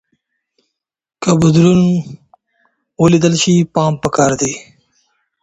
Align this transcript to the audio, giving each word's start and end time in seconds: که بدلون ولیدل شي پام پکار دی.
که 1.21 1.31
بدلون 1.41 1.81
ولیدل 3.01 3.33
شي 3.41 3.53
پام 3.73 3.93
پکار 4.01 4.31
دی. 4.39 4.51